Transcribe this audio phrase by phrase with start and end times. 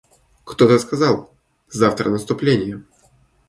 [0.45, 1.31] Кто-то сказал:—
[1.69, 2.83] Завтра наступление.